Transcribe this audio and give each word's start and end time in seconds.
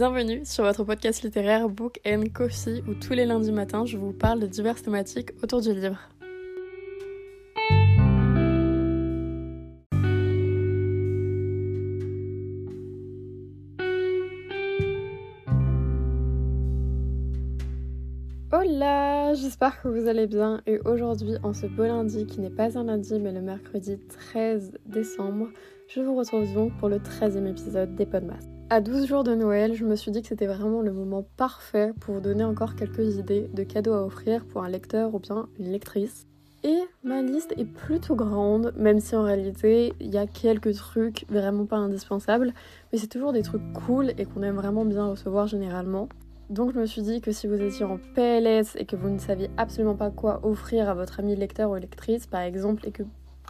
Bienvenue 0.00 0.46
sur 0.46 0.64
votre 0.64 0.82
podcast 0.82 1.22
littéraire 1.22 1.68
Book 1.68 2.00
and 2.06 2.24
Coffee 2.32 2.82
où 2.88 2.94
tous 2.94 3.12
les 3.12 3.26
lundis 3.26 3.52
matins 3.52 3.84
je 3.84 3.98
vous 3.98 4.14
parle 4.14 4.40
de 4.40 4.46
diverses 4.46 4.82
thématiques 4.82 5.32
autour 5.42 5.60
du 5.60 5.74
livre. 5.74 5.98
Hola, 18.52 19.34
j'espère 19.34 19.82
que 19.82 19.88
vous 19.88 20.08
allez 20.08 20.26
bien 20.26 20.62
et 20.66 20.80
aujourd'hui 20.86 21.34
en 21.42 21.52
ce 21.52 21.66
beau 21.66 21.82
lundi 21.82 22.24
qui 22.24 22.40
n'est 22.40 22.48
pas 22.48 22.78
un 22.78 22.84
lundi 22.84 23.18
mais 23.20 23.32
le 23.32 23.42
mercredi 23.42 23.98
13 23.98 24.78
décembre, 24.86 25.48
je 25.88 26.00
vous 26.00 26.16
retrouve 26.16 26.50
donc 26.54 26.72
pour 26.78 26.88
le 26.88 27.00
13e 27.00 27.46
épisode 27.46 27.94
des 27.96 28.06
Podmas. 28.06 28.59
À 28.72 28.80
12 28.80 29.08
jours 29.08 29.24
de 29.24 29.34
Noël, 29.34 29.74
je 29.74 29.84
me 29.84 29.96
suis 29.96 30.12
dit 30.12 30.22
que 30.22 30.28
c'était 30.28 30.46
vraiment 30.46 30.80
le 30.80 30.92
moment 30.92 31.26
parfait 31.36 31.92
pour 31.98 32.20
donner 32.20 32.44
encore 32.44 32.76
quelques 32.76 33.16
idées 33.16 33.50
de 33.52 33.64
cadeaux 33.64 33.94
à 33.94 34.04
offrir 34.04 34.44
pour 34.44 34.62
un 34.62 34.68
lecteur 34.68 35.12
ou 35.12 35.18
bien 35.18 35.48
une 35.58 35.72
lectrice. 35.72 36.28
Et 36.62 36.78
ma 37.02 37.20
liste 37.20 37.52
est 37.56 37.64
plutôt 37.64 38.14
grande, 38.14 38.72
même 38.76 39.00
si 39.00 39.16
en 39.16 39.24
réalité 39.24 39.92
il 39.98 40.14
y 40.14 40.18
a 40.18 40.28
quelques 40.28 40.72
trucs 40.76 41.26
vraiment 41.28 41.66
pas 41.66 41.78
indispensables, 41.78 42.54
mais 42.92 42.98
c'est 43.00 43.08
toujours 43.08 43.32
des 43.32 43.42
trucs 43.42 43.72
cool 43.72 44.12
et 44.16 44.24
qu'on 44.24 44.44
aime 44.44 44.54
vraiment 44.54 44.84
bien 44.84 45.08
recevoir 45.08 45.48
généralement. 45.48 46.08
Donc 46.48 46.72
je 46.72 46.78
me 46.78 46.86
suis 46.86 47.02
dit 47.02 47.20
que 47.20 47.32
si 47.32 47.48
vous 47.48 47.60
étiez 47.60 47.84
en 47.84 47.98
PLS 48.14 48.76
et 48.76 48.84
que 48.84 48.94
vous 48.94 49.08
ne 49.08 49.18
saviez 49.18 49.50
absolument 49.56 49.96
pas 49.96 50.10
quoi 50.10 50.46
offrir 50.46 50.88
à 50.88 50.94
votre 50.94 51.18
ami 51.18 51.34
lecteur 51.34 51.72
ou 51.72 51.74
lectrice 51.74 52.28
par 52.28 52.42
exemple 52.42 52.86
et 52.86 52.92
que 52.92 53.02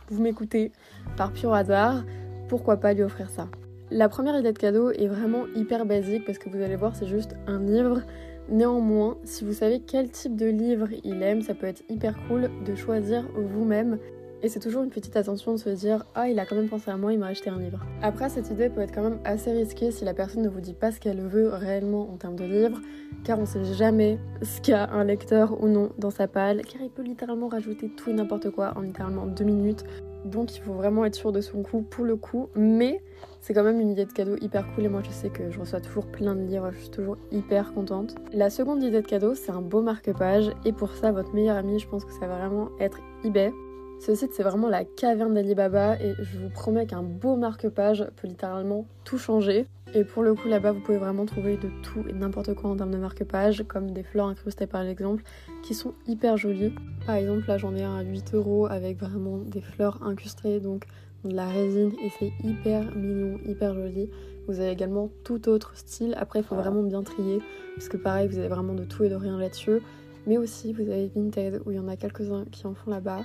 vous 0.09 0.23
m'écoutez 0.23 0.73
par 1.18 1.30
pur 1.30 1.52
hasard, 1.52 2.04
pourquoi 2.48 2.79
pas 2.79 2.95
lui 2.95 3.02
offrir 3.02 3.29
ça? 3.29 3.48
La 3.93 4.09
première 4.09 4.38
idée 4.38 4.52
de 4.52 4.59
cadeau 4.59 4.93
est 4.93 5.09
vraiment 5.09 5.46
hyper 5.57 5.85
basique 5.85 6.24
parce 6.24 6.38
que 6.38 6.49
vous 6.49 6.63
allez 6.63 6.77
voir 6.77 6.95
c'est 6.95 7.09
juste 7.09 7.35
un 7.49 7.59
livre. 7.59 8.02
Néanmoins, 8.49 9.16
si 9.24 9.45
vous 9.45 9.52
savez 9.52 9.80
quel 9.80 10.10
type 10.10 10.37
de 10.37 10.47
livre 10.47 10.88
il 11.02 11.23
aime, 11.23 11.43
ça 11.43 11.55
peut 11.55 11.66
être 11.66 11.82
hyper 11.88 12.15
cool 12.29 12.51
de 12.65 12.74
choisir 12.77 13.29
vous-même 13.35 13.99
et 14.43 14.49
c'est 14.49 14.60
toujours 14.60 14.82
une 14.82 14.91
petite 14.91 15.16
attention 15.16 15.52
de 15.52 15.59
se 15.59 15.71
dire 15.71 16.05
Ah, 16.15 16.29
il 16.29 16.38
a 16.38 16.47
quand 16.47 16.55
même 16.55 16.69
pensé 16.69 16.91
à 16.91 16.97
moi, 16.97 17.13
il 17.13 17.19
m'a 17.19 17.27
acheté 17.27 17.51
un 17.51 17.59
livre. 17.59 17.80
Après, 18.01 18.29
cette 18.29 18.49
idée 18.51 18.71
peut 18.71 18.80
être 18.80 18.95
quand 18.95 19.02
même 19.02 19.19
assez 19.24 19.52
risquée 19.52 19.91
si 19.91 20.04
la 20.04 20.15
personne 20.15 20.43
ne 20.43 20.49
vous 20.49 20.60
dit 20.60 20.73
pas 20.73 20.93
ce 20.93 21.01
qu'elle 21.01 21.21
veut 21.21 21.49
réellement 21.49 22.10
en 22.10 22.16
termes 22.16 22.37
de 22.37 22.45
livre, 22.45 22.80
car 23.25 23.38
on 23.38 23.45
sait 23.45 23.65
jamais 23.75 24.19
ce 24.43 24.60
qu'a 24.60 24.88
un 24.91 25.04
lecteur 25.04 25.63
ou 25.63 25.69
non 25.69 25.91
dans 25.99 26.10
sa 26.10 26.27
palle, 26.27 26.63
car 26.63 26.80
il 26.80 26.91
peut 26.91 27.02
littéralement 27.02 27.49
rajouter 27.49 27.91
tout 27.91 28.09
et 28.09 28.15
n'importe 28.15 28.51
quoi 28.51 28.73
en 28.77 28.80
littéralement 28.80 29.27
deux 29.27 29.45
minutes. 29.45 29.85
Donc 30.24 30.57
il 30.57 30.60
faut 30.60 30.73
vraiment 30.73 31.04
être 31.04 31.15
sûr 31.15 31.32
de 31.32 31.40
son 31.40 31.63
coup 31.63 31.82
pour 31.82 32.04
le 32.04 32.16
coup, 32.16 32.49
mais 32.54 33.02
c'est 33.40 33.54
quand 33.54 33.65
même 33.65 33.80
une 33.80 33.90
idée 33.90 34.04
de 34.04 34.13
cadeau 34.13 34.37
hyper 34.40 34.66
cool 34.74 34.85
et 34.85 34.88
moi 34.88 35.02
je 35.02 35.10
sais 35.10 35.30
que 35.30 35.51
je 35.51 35.59
reçois 35.59 35.80
toujours 35.80 36.07
plein 36.07 36.35
de 36.35 36.43
livres, 36.43 36.71
je 36.73 36.79
suis 36.79 36.90
toujours 36.90 37.16
hyper 37.30 37.73
contente. 37.73 38.15
La 38.32 38.51
seconde 38.51 38.82
idée 38.82 39.02
de 39.02 39.07
cadeau, 39.07 39.35
c'est 39.35 39.52
un 39.52 39.63
beau 39.63 39.82
marque-page 39.82 40.51
et 40.65 40.73
pour 40.73 40.95
ça, 40.95 41.13
votre 41.13 41.35
meilleur 41.35 41.57
ami, 41.57 41.79
je 41.79 41.88
pense 41.88 42.04
que 42.04 42.13
ça 42.13 42.26
va 42.26 42.38
vraiment 42.38 42.68
être 42.79 42.98
eBay. 43.24 43.52
Ce 44.01 44.15
site, 44.15 44.32
c'est 44.32 44.43
vraiment 44.43 44.70
la 44.70 44.87
caverne 44.87 45.34
d'Alibaba 45.34 46.01
et 46.01 46.15
je 46.18 46.38
vous 46.38 46.48
promets 46.48 46.87
qu'un 46.87 47.02
beau 47.02 47.37
marque-page 47.37 48.07
peut 48.16 48.29
littéralement 48.29 48.87
tout 49.04 49.18
changer. 49.18 49.66
Et 49.92 50.04
pour 50.04 50.23
le 50.23 50.34
coup, 50.34 50.48
là-bas, 50.48 50.73
vous 50.73 50.80
pouvez 50.80 50.96
vraiment 50.96 51.26
trouver 51.26 51.59
de 51.59 51.68
tout 51.82 52.02
et 52.09 52.15
n'importe 52.15 52.54
quoi 52.54 52.70
en 52.70 52.76
termes 52.76 52.92
de 52.92 52.96
marque-page, 52.96 53.62
comme 53.68 53.90
des 53.90 54.02
fleurs 54.02 54.29
incrustées 54.29 54.66
par 54.66 54.80
exemple, 54.80 55.23
qui 55.62 55.74
sont 55.74 55.92
hyper 56.07 56.38
jolies. 56.38 56.73
Par 57.04 57.16
exemple, 57.16 57.45
là, 57.46 57.59
j'en 57.59 57.76
ai 57.76 57.82
un 57.82 57.96
à 57.96 58.02
8 58.02 58.32
euros 58.32 58.66
avec 58.66 58.98
vraiment 58.98 59.37
des 59.37 59.60
fleurs 59.60 60.02
incrustées, 60.02 60.60
donc 60.60 60.87
de 61.24 61.35
la 61.35 61.48
résine, 61.48 61.92
et 62.02 62.09
c'est 62.18 62.32
hyper 62.42 62.96
mignon, 62.96 63.38
hyper 63.45 63.74
joli. 63.74 64.09
Vous 64.48 64.60
avez 64.60 64.70
également 64.70 65.10
tout 65.25 65.47
autre 65.50 65.72
style. 65.76 66.14
Après, 66.16 66.38
il 66.38 66.44
faut 66.44 66.54
vraiment 66.56 66.82
bien 66.82 67.02
trier, 67.02 67.41
parce 67.76 67.91
que 67.91 67.98
pareil, 67.98 68.28
vous 68.28 68.38
avez 68.38 68.48
vraiment 68.48 68.72
de 68.72 68.84
tout 68.84 69.04
et 69.04 69.10
de 69.10 69.14
rien 69.14 69.38
là-dessus. 69.38 69.82
Mais 70.26 70.38
aussi, 70.38 70.72
vous 70.72 70.82
avez 70.82 71.10
Vinted, 71.14 71.60
où 71.66 71.70
il 71.70 71.76
y 71.76 71.80
en 71.80 71.88
a 71.88 71.96
quelques-uns 71.96 72.46
qui 72.50 72.66
en 72.66 72.75
font 72.75 72.91
là-bas. 72.91 73.20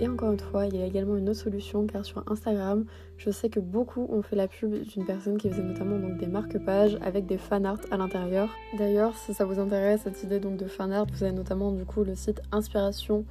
Et 0.00 0.08
encore 0.08 0.32
une 0.32 0.40
fois, 0.40 0.66
il 0.66 0.76
y 0.76 0.82
a 0.82 0.86
également 0.86 1.16
une 1.16 1.28
autre 1.28 1.38
solution 1.38 1.86
car 1.86 2.04
sur 2.04 2.24
Instagram, 2.28 2.84
je 3.16 3.30
sais 3.30 3.48
que 3.48 3.60
beaucoup 3.60 4.06
ont 4.10 4.22
fait 4.22 4.34
la 4.34 4.48
pub 4.48 4.74
d'une 4.82 5.04
personne 5.04 5.38
qui 5.38 5.48
faisait 5.48 5.62
notamment 5.62 5.98
donc 5.98 6.18
des 6.18 6.26
marque-pages 6.26 6.98
avec 7.00 7.26
des 7.26 7.38
fan 7.38 7.64
art 7.64 7.78
à 7.92 7.96
l'intérieur. 7.96 8.48
D'ailleurs, 8.76 9.16
si 9.16 9.32
ça 9.32 9.44
vous 9.44 9.60
intéresse 9.60 10.00
cette 10.02 10.22
idée 10.24 10.40
donc 10.40 10.56
de 10.56 10.66
fan 10.66 10.92
art, 10.92 11.06
vous 11.12 11.22
avez 11.22 11.32
notamment 11.32 11.70
du 11.70 11.84
coup 11.84 12.02
le 12.02 12.16
site 12.16 12.42
Inspiration 12.50 13.24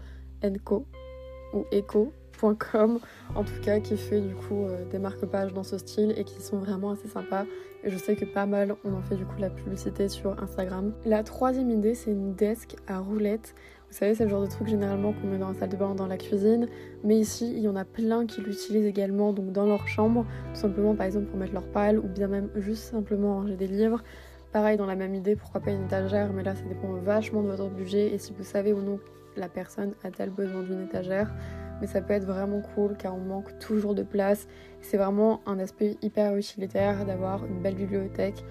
Co 0.63 0.85
ou 1.53 1.65
eco.com 1.71 2.99
en 3.35 3.43
tout 3.43 3.61
cas 3.61 3.79
qui 3.79 3.95
fait 3.95 4.19
du 4.19 4.35
coup 4.35 4.65
euh, 4.65 4.83
des 4.91 4.99
marque-pages 4.99 5.53
dans 5.53 5.63
ce 5.63 5.77
style 5.77 6.13
et 6.17 6.23
qui 6.23 6.41
sont 6.41 6.57
vraiment 6.57 6.91
assez 6.91 7.07
sympas 7.07 7.45
et 7.83 7.89
je 7.89 7.97
sais 7.97 8.15
que 8.15 8.25
pas 8.25 8.45
mal 8.45 8.75
on 8.83 8.93
en 8.93 9.01
fait 9.01 9.15
du 9.15 9.25
coup 9.25 9.39
la 9.39 9.49
publicité 9.49 10.09
sur 10.09 10.41
Instagram. 10.41 10.93
La 11.05 11.23
troisième 11.23 11.69
idée 11.69 11.95
c'est 11.95 12.11
une 12.11 12.33
desk 12.33 12.75
à 12.87 12.99
roulettes 12.99 13.55
vous 13.93 13.99
savez, 13.99 14.15
c'est 14.15 14.23
le 14.23 14.31
genre 14.31 14.41
de 14.41 14.47
truc 14.47 14.67
généralement 14.67 15.13
qu'on 15.13 15.27
met 15.27 15.37
dans 15.37 15.49
la 15.49 15.53
salle 15.53 15.69
de 15.69 15.75
bain, 15.75 15.93
dans 15.93 16.07
la 16.07 16.17
cuisine. 16.17 16.67
Mais 17.03 17.15
ici, 17.15 17.53
il 17.55 17.59
y 17.59 17.67
en 17.67 17.75
a 17.75 17.85
plein 17.85 18.25
qui 18.25 18.41
l'utilisent 18.41 18.87
également 18.87 19.33
dans 19.33 19.67
leur 19.67 19.87
chambre, 19.87 20.25
tout 20.51 20.59
simplement 20.59 20.95
par 20.95 21.05
exemple 21.05 21.27
pour 21.27 21.37
mettre 21.37 21.53
leur 21.53 21.67
pâle 21.67 21.99
ou 21.99 22.07
bien 22.07 22.27
même 22.27 22.49
juste 22.55 22.85
simplement 22.85 23.35
ranger 23.35 23.55
des 23.55 23.67
livres. 23.67 24.01
Pareil, 24.51 24.77
dans 24.77 24.87
la 24.87 24.95
même 24.95 25.13
idée, 25.13 25.35
pourquoi 25.35 25.61
pas 25.61 25.69
une 25.69 25.83
étagère, 25.83 26.33
mais 26.33 26.41
là 26.41 26.55
ça 26.55 26.63
dépend 26.63 26.91
vachement 27.03 27.43
de 27.43 27.49
votre 27.49 27.69
budget 27.69 28.11
et 28.11 28.17
si 28.17 28.33
vous 28.35 28.43
savez 28.43 28.73
ou 28.73 28.81
non 28.81 28.99
la 29.37 29.47
personne 29.47 29.93
a-t-elle 30.03 30.31
besoin 30.31 30.63
d'une 30.63 30.81
étagère. 30.81 31.31
Mais 31.79 31.85
ça 31.85 32.01
peut 32.01 32.13
être 32.13 32.25
vraiment 32.25 32.61
cool 32.73 32.97
car 32.97 33.13
on 33.13 33.19
manque 33.19 33.59
toujours 33.59 33.93
de 33.93 34.01
place. 34.01 34.47
C'est 34.81 34.97
vraiment 34.97 35.41
un 35.45 35.59
aspect 35.59 35.97
hyper 36.01 36.35
utilitaire 36.35 37.05
d'avoir 37.05 37.45
une 37.45 37.61
belle 37.61 37.75
bibliothèque 37.75 38.43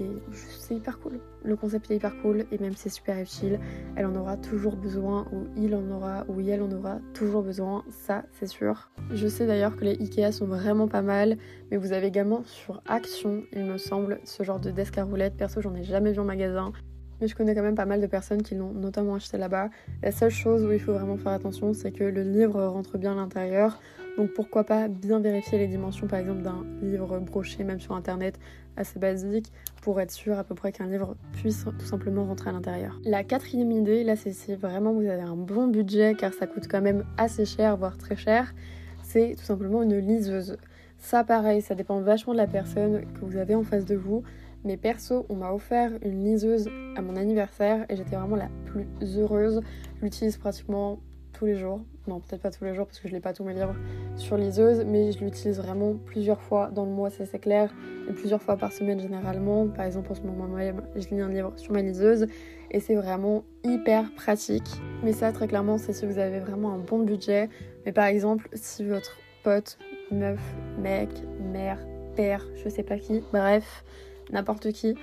et 0.00 0.10
c'est 0.58 0.74
hyper 0.74 0.98
cool. 1.00 1.20
Le 1.44 1.56
concept 1.56 1.90
est 1.90 1.96
hyper 1.96 2.16
cool 2.22 2.44
et 2.50 2.58
même 2.58 2.74
c'est 2.76 2.88
super 2.88 3.18
utile. 3.18 3.60
Elle 3.96 4.06
en 4.06 4.14
aura 4.14 4.36
toujours 4.36 4.76
besoin 4.76 5.26
ou 5.32 5.46
il 5.56 5.74
en 5.74 5.90
aura 5.90 6.24
ou 6.28 6.40
elle 6.40 6.62
en 6.62 6.70
aura 6.70 6.98
toujours 7.14 7.42
besoin, 7.42 7.84
ça 7.88 8.24
c'est 8.32 8.46
sûr. 8.46 8.90
Je 9.12 9.26
sais 9.26 9.46
d'ailleurs 9.46 9.76
que 9.76 9.84
les 9.84 9.92
Ikea 10.00 10.32
sont 10.32 10.46
vraiment 10.46 10.88
pas 10.88 11.02
mal, 11.02 11.36
mais 11.70 11.76
vous 11.76 11.92
avez 11.92 12.06
également 12.06 12.42
sur 12.44 12.82
Action, 12.86 13.42
il 13.52 13.64
me 13.64 13.78
semble, 13.78 14.20
ce 14.24 14.42
genre 14.42 14.60
de 14.60 14.70
desk 14.70 14.98
à 14.98 15.04
roulettes. 15.04 15.36
Perso, 15.36 15.60
j'en 15.60 15.74
ai 15.74 15.84
jamais 15.84 16.12
vu 16.12 16.20
en 16.20 16.24
magasin. 16.24 16.72
Mais 17.20 17.28
je 17.28 17.34
connais 17.34 17.54
quand 17.54 17.62
même 17.62 17.74
pas 17.74 17.86
mal 17.86 18.00
de 18.00 18.06
personnes 18.06 18.42
qui 18.42 18.54
l'ont 18.54 18.72
notamment 18.72 19.14
acheté 19.14 19.38
là-bas. 19.38 19.70
La 20.02 20.12
seule 20.12 20.30
chose 20.30 20.64
où 20.64 20.72
il 20.72 20.80
faut 20.80 20.92
vraiment 20.92 21.16
faire 21.16 21.32
attention, 21.32 21.72
c'est 21.72 21.90
que 21.90 22.04
le 22.04 22.22
livre 22.22 22.62
rentre 22.62 22.98
bien 22.98 23.12
à 23.12 23.14
l'intérieur. 23.14 23.80
Donc 24.18 24.32
pourquoi 24.34 24.64
pas 24.64 24.88
bien 24.88 25.20
vérifier 25.20 25.58
les 25.58 25.66
dimensions 25.66 26.06
par 26.06 26.18
exemple 26.18 26.42
d'un 26.42 26.64
livre 26.82 27.18
broché 27.20 27.64
même 27.64 27.80
sur 27.80 27.94
internet 27.94 28.38
assez 28.76 28.98
basique 28.98 29.52
pour 29.82 30.00
être 30.00 30.10
sûr 30.10 30.38
à 30.38 30.44
peu 30.44 30.54
près 30.54 30.72
qu'un 30.72 30.86
livre 30.86 31.16
puisse 31.32 31.64
tout 31.78 31.86
simplement 31.86 32.24
rentrer 32.24 32.50
à 32.50 32.52
l'intérieur. 32.52 32.98
La 33.04 33.24
quatrième 33.24 33.70
idée, 33.72 34.04
là 34.04 34.16
c'est 34.16 34.32
si 34.32 34.54
vraiment 34.54 34.92
vous 34.92 35.06
avez 35.06 35.22
un 35.22 35.36
bon 35.36 35.68
budget 35.68 36.14
car 36.18 36.32
ça 36.32 36.46
coûte 36.46 36.66
quand 36.68 36.82
même 36.82 37.04
assez 37.16 37.44
cher 37.44 37.76
voire 37.76 37.96
très 37.96 38.16
cher, 38.16 38.54
c'est 39.02 39.34
tout 39.36 39.44
simplement 39.44 39.82
une 39.82 39.98
liseuse. 39.98 40.56
Ça 40.98 41.24
pareil, 41.24 41.62
ça 41.62 41.74
dépend 41.74 42.00
vachement 42.00 42.32
de 42.32 42.38
la 42.38 42.46
personne 42.46 43.02
que 43.14 43.24
vous 43.24 43.36
avez 43.36 43.54
en 43.54 43.62
face 43.62 43.84
de 43.84 43.94
vous. 43.94 44.22
Mais 44.64 44.76
perso, 44.76 45.26
on 45.28 45.36
m'a 45.36 45.52
offert 45.52 45.92
une 46.02 46.24
liseuse 46.24 46.68
à 46.96 47.02
mon 47.02 47.14
anniversaire 47.14 47.86
et 47.88 47.94
j'étais 47.94 48.16
vraiment 48.16 48.36
la 48.36 48.48
plus 48.64 48.86
heureuse. 49.16 49.60
Je 49.98 50.02
l'utilise 50.02 50.36
pratiquement 50.38 50.98
tous 51.32 51.46
les 51.46 51.56
jours. 51.56 51.82
Non, 52.06 52.20
peut-être 52.20 52.42
pas 52.42 52.50
tous 52.50 52.64
les 52.64 52.74
jours 52.74 52.86
parce 52.86 53.00
que 53.00 53.08
je 53.08 53.12
n'ai 53.12 53.20
pas 53.20 53.32
tous 53.32 53.42
mes 53.42 53.54
livres 53.54 53.74
sur 54.14 54.36
liseuse, 54.36 54.84
mais 54.86 55.10
je 55.12 55.24
l'utilise 55.24 55.58
vraiment 55.58 55.94
plusieurs 56.04 56.40
fois 56.40 56.70
dans 56.72 56.84
le 56.84 56.92
mois, 56.92 57.10
ça 57.10 57.26
c'est 57.26 57.40
clair, 57.40 57.74
et 58.08 58.12
plusieurs 58.12 58.40
fois 58.40 58.56
par 58.56 58.72
semaine 58.72 59.00
généralement. 59.00 59.66
Par 59.66 59.84
exemple, 59.84 60.12
en 60.12 60.14
ce 60.14 60.22
moment 60.22 60.46
même, 60.46 60.82
je 60.94 61.08
lis 61.08 61.20
un 61.20 61.28
livre 61.28 61.52
sur 61.56 61.72
ma 61.72 61.82
liseuse 61.82 62.26
et 62.70 62.80
c'est 62.80 62.94
vraiment 62.94 63.44
hyper 63.64 64.12
pratique. 64.14 64.68
Mais 65.02 65.12
ça, 65.12 65.32
très 65.32 65.48
clairement, 65.48 65.78
c'est 65.78 65.92
si 65.92 66.06
vous 66.06 66.18
avez 66.18 66.38
vraiment 66.38 66.72
un 66.72 66.78
bon 66.78 67.00
budget. 67.00 67.48
Mais 67.84 67.92
par 67.92 68.06
exemple, 68.06 68.48
si 68.52 68.84
votre 68.84 69.16
pote, 69.42 69.78
meuf, 70.10 70.40
mec, 70.78 71.08
mère, 71.40 71.78
père, 72.14 72.46
je 72.56 72.68
sais 72.68 72.82
pas 72.82 72.98
qui, 72.98 73.22
bref, 73.32 73.84
n'importe 74.30 74.72
qui, 74.72 74.94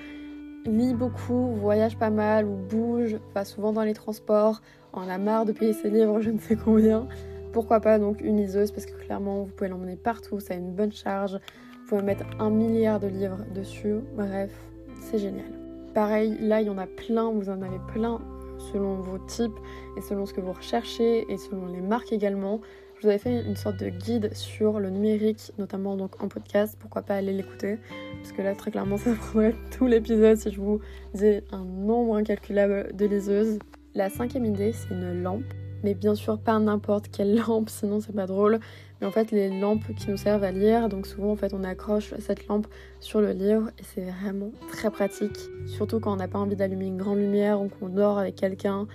lit 0.65 0.93
beaucoup, 0.93 1.53
voyage 1.55 1.97
pas 1.97 2.09
mal 2.09 2.45
ou 2.45 2.55
bouge, 2.55 3.17
va 3.33 3.45
souvent 3.45 3.73
dans 3.73 3.83
les 3.83 3.93
transports, 3.93 4.61
on 4.93 5.07
a 5.09 5.17
marre 5.17 5.45
de 5.45 5.51
payer 5.51 5.73
ses 5.73 5.89
livres, 5.89 6.21
je 6.21 6.29
ne 6.29 6.39
sais 6.39 6.55
combien. 6.55 7.07
Pourquoi 7.51 7.79
pas 7.79 7.99
donc 7.99 8.21
une 8.21 8.37
liseuse 8.37 8.71
parce 8.71 8.85
que 8.85 8.93
clairement 8.93 9.43
vous 9.43 9.51
pouvez 9.51 9.69
l'emmener 9.69 9.95
partout, 9.95 10.39
ça 10.39 10.53
a 10.53 10.57
une 10.57 10.73
bonne 10.73 10.91
charge. 10.91 11.33
Vous 11.33 11.89
pouvez 11.89 12.01
mettre 12.01 12.25
un 12.39 12.49
milliard 12.49 12.99
de 12.99 13.07
livres 13.07 13.45
dessus. 13.53 13.97
Bref, 14.15 14.51
c'est 15.01 15.19
génial. 15.19 15.51
Pareil, 15.93 16.37
là 16.39 16.61
il 16.61 16.67
y 16.67 16.69
en 16.69 16.77
a 16.77 16.87
plein, 16.87 17.29
vous 17.29 17.49
en 17.49 17.61
avez 17.61 17.79
plein 17.93 18.19
selon 18.71 18.95
vos 18.95 19.17
types 19.19 19.59
et 19.97 20.01
selon 20.01 20.25
ce 20.25 20.33
que 20.33 20.41
vous 20.41 20.53
recherchez 20.53 21.31
et 21.31 21.37
selon 21.37 21.67
les 21.67 21.81
marques 21.81 22.13
également. 22.13 22.61
Je 23.03 23.07
vous 23.09 23.11
avais 23.11 23.19
fait 23.19 23.45
une 23.45 23.57
sorte 23.57 23.81
de 23.81 23.89
guide 23.89 24.33
sur 24.33 24.79
le 24.79 24.89
numérique, 24.89 25.51
notamment 25.57 25.97
donc 25.97 26.23
en 26.23 26.29
podcast. 26.29 26.77
Pourquoi 26.79 27.01
pas 27.01 27.15
aller 27.15 27.33
l'écouter? 27.33 27.77
Parce 28.21 28.31
que 28.31 28.41
là, 28.41 28.55
très 28.55 28.71
clairement, 28.71 28.95
ça 28.97 29.13
prendrait 29.13 29.55
tout 29.77 29.87
l'épisode 29.87 30.37
si 30.37 30.51
je 30.51 30.61
vous 30.61 30.79
disais 31.13 31.43
un 31.51 31.65
nombre 31.65 32.15
incalculable 32.15 32.95
de 32.95 33.05
liseuses. 33.05 33.59
La 33.93 34.09
cinquième 34.09 34.45
idée, 34.45 34.71
c'est 34.71 34.93
une 34.93 35.21
lampe. 35.21 35.43
mais 35.83 35.95
bien 35.95 36.15
sûr 36.15 36.39
pas 36.39 36.57
n'importe 36.59 37.09
quelle 37.09 37.35
lampe, 37.47 37.67
sinon 37.67 37.99
c'est 37.99 38.15
pas 38.15 38.25
drôle. 38.25 38.61
Mais 39.01 39.07
en 39.07 39.11
fait, 39.11 39.31
les 39.31 39.49
lampes 39.49 39.93
qui 39.97 40.09
nous 40.09 40.15
servent 40.15 40.45
à 40.45 40.53
lire, 40.53 40.87
donc 40.87 41.05
souvent 41.05 41.33
en 41.33 41.35
fait 41.35 41.53
on 41.53 41.65
accroche 41.65 42.13
cette 42.19 42.47
lampe 42.47 42.67
sur 43.01 43.19
le 43.19 43.33
livre 43.33 43.69
et 43.79 43.83
c'est 43.83 44.05
vraiment 44.05 44.51
très 44.69 44.89
pratique. 44.89 45.49
Surtout 45.65 45.99
quand 45.99 46.13
on 46.13 46.15
n'a 46.15 46.29
pas 46.29 46.39
envie 46.39 46.55
d'allumer 46.55 46.85
une 46.85 46.95
grande 46.97 47.19
lumière 47.19 47.61
ou 47.61 47.67
qu'on 47.67 47.89
dort 47.89 48.17
avec 48.17 48.37
quelqu'un 48.37 48.87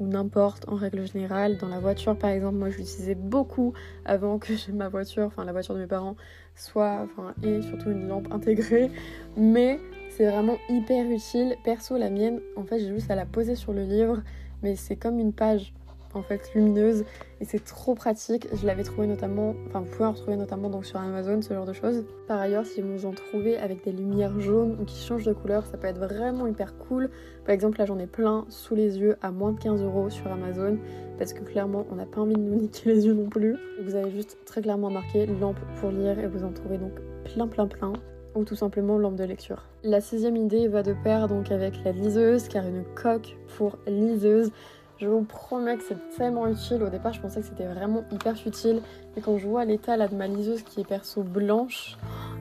ou 0.00 0.06
n'importe 0.06 0.68
en 0.68 0.76
règle 0.76 1.06
générale. 1.06 1.56
Dans 1.58 1.68
la 1.68 1.78
voiture 1.78 2.16
par 2.16 2.30
exemple, 2.30 2.56
moi 2.56 2.70
je 2.70 2.78
l'utilisais 2.78 3.14
beaucoup 3.14 3.72
avant 4.04 4.38
que 4.38 4.52
ma 4.72 4.88
voiture, 4.88 5.24
enfin 5.24 5.44
la 5.44 5.52
voiture 5.52 5.74
de 5.74 5.80
mes 5.80 5.86
parents, 5.86 6.16
soit, 6.54 7.04
enfin, 7.04 7.34
et 7.42 7.62
surtout 7.62 7.90
une 7.90 8.08
lampe 8.08 8.32
intégrée. 8.32 8.90
Mais 9.36 9.78
c'est 10.10 10.30
vraiment 10.30 10.56
hyper 10.68 11.10
utile. 11.10 11.56
Perso, 11.64 11.96
la 11.98 12.10
mienne, 12.10 12.40
en 12.56 12.64
fait, 12.64 12.78
j'ai 12.78 12.88
juste 12.88 13.10
à 13.10 13.14
la 13.14 13.26
poser 13.26 13.54
sur 13.54 13.72
le 13.72 13.84
livre, 13.84 14.22
mais 14.62 14.76
c'est 14.76 14.96
comme 14.96 15.18
une 15.18 15.32
page 15.32 15.74
en 16.16 16.22
fait 16.22 16.50
lumineuse 16.54 17.04
et 17.40 17.44
c'est 17.44 17.64
trop 17.64 17.94
pratique. 17.94 18.48
Je 18.52 18.66
l'avais 18.66 18.82
trouvé 18.82 19.06
notamment, 19.06 19.54
enfin 19.66 19.80
vous 19.80 19.90
pouvez 19.90 20.04
en 20.04 20.12
retrouver 20.12 20.36
notamment 20.36 20.70
donc 20.70 20.86
sur 20.86 20.98
Amazon, 20.98 21.42
ce 21.42 21.52
genre 21.52 21.66
de 21.66 21.72
choses. 21.72 22.04
Par 22.26 22.40
ailleurs, 22.40 22.64
si 22.64 22.80
vous 22.80 23.06
en 23.06 23.12
trouvez 23.12 23.58
avec 23.58 23.84
des 23.84 23.92
lumières 23.92 24.38
jaunes 24.40 24.76
ou 24.80 24.84
qui 24.84 25.04
changent 25.04 25.26
de 25.26 25.32
couleur, 25.32 25.66
ça 25.66 25.76
peut 25.76 25.86
être 25.86 25.98
vraiment 25.98 26.46
hyper 26.46 26.76
cool. 26.78 27.10
Par 27.44 27.54
exemple, 27.54 27.78
là 27.78 27.86
j'en 27.86 27.98
ai 27.98 28.06
plein 28.06 28.46
sous 28.48 28.74
les 28.74 28.98
yeux 28.98 29.16
à 29.22 29.30
moins 29.30 29.52
de 29.52 29.60
15 29.60 29.82
euros 29.82 30.10
sur 30.10 30.30
Amazon 30.30 30.78
parce 31.18 31.32
que 31.32 31.42
clairement 31.42 31.86
on 31.90 31.96
n'a 31.96 32.06
pas 32.06 32.20
envie 32.20 32.34
de 32.34 32.40
nous 32.40 32.56
niquer 32.56 32.92
les 32.92 33.06
yeux 33.06 33.14
non 33.14 33.28
plus. 33.28 33.56
Vous 33.82 33.94
avez 33.94 34.10
juste 34.10 34.38
très 34.44 34.62
clairement 34.62 34.90
marqué 34.90 35.26
lampe 35.26 35.60
pour 35.80 35.90
lire 35.90 36.18
et 36.18 36.26
vous 36.26 36.44
en 36.44 36.52
trouvez 36.52 36.78
donc 36.78 36.92
plein 37.24 37.46
plein 37.46 37.66
plein 37.66 37.92
ou 38.36 38.44
tout 38.44 38.54
simplement 38.54 38.98
lampe 38.98 39.16
de 39.16 39.24
lecture. 39.24 39.62
La 39.82 40.00
sixième 40.00 40.36
idée 40.36 40.68
va 40.68 40.82
de 40.82 40.94
pair 41.04 41.26
donc 41.26 41.50
avec 41.50 41.82
la 41.84 41.92
liseuse 41.92 42.48
car 42.48 42.66
une 42.66 42.84
coque 42.94 43.36
pour 43.56 43.78
liseuse 43.86 44.50
je 44.98 45.08
vous 45.08 45.22
promets 45.22 45.76
que 45.76 45.82
c'est 45.82 46.16
tellement 46.16 46.46
utile. 46.46 46.82
Au 46.82 46.88
départ, 46.88 47.12
je 47.12 47.20
pensais 47.20 47.40
que 47.40 47.46
c'était 47.46 47.66
vraiment 47.66 48.04
hyper 48.10 48.36
futile. 48.36 48.80
Mais 49.14 49.22
quand 49.22 49.36
je 49.36 49.46
vois 49.46 49.64
l'état 49.64 49.96
de 50.08 50.14
ma 50.14 50.26
liseuse 50.26 50.62
qui 50.62 50.80
est 50.80 50.88
perso 50.88 51.22
blanche, 51.22 51.98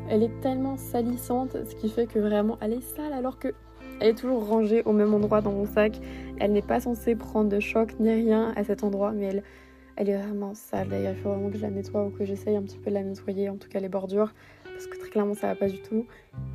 elle 0.09 0.23
est 0.23 0.39
tellement 0.41 0.77
salissante, 0.77 1.57
ce 1.65 1.75
qui 1.75 1.89
fait 1.89 2.05
que 2.05 2.19
vraiment 2.19 2.57
elle 2.61 2.73
est 2.73 2.81
sale 2.81 3.13
alors 3.13 3.39
que 3.39 3.53
elle 3.99 4.09
est 4.09 4.15
toujours 4.15 4.45
rangée 4.45 4.83
au 4.83 4.91
même 4.91 5.13
endroit 5.13 5.41
dans 5.41 5.51
mon 5.51 5.65
sac. 5.65 5.99
Elle 6.39 6.51
n'est 6.51 6.61
pas 6.61 6.79
censée 6.79 7.15
prendre 7.15 7.49
de 7.49 7.59
choc 7.59 7.97
ni 7.99 8.09
rien 8.09 8.53
à 8.55 8.63
cet 8.63 8.83
endroit, 8.83 9.11
mais 9.11 9.25
elle, 9.25 9.43
elle 9.95 10.09
est 10.09 10.17
vraiment 10.17 10.53
sale. 10.53 10.89
D'ailleurs, 10.89 11.13
il 11.13 11.21
faut 11.21 11.29
vraiment 11.29 11.49
que 11.49 11.57
je 11.57 11.61
la 11.61 11.69
nettoie 11.69 12.05
ou 12.05 12.09
que 12.09 12.25
j'essaye 12.25 12.57
un 12.57 12.61
petit 12.61 12.77
peu 12.77 12.89
de 12.89 12.95
la 12.95 13.03
nettoyer, 13.03 13.49
en 13.49 13.55
tout 13.55 13.69
cas 13.69 13.79
les 13.79 13.89
bordures 13.89 14.33
parce 14.75 14.87
que 14.87 14.97
très 14.97 15.09
clairement 15.09 15.33
ça 15.33 15.47
va 15.47 15.55
pas 15.55 15.69
du 15.69 15.79
tout. 15.81 16.05